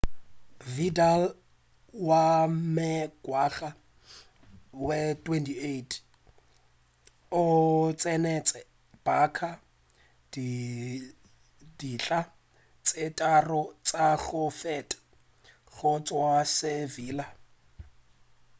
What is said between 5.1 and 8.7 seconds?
28 o tsenetše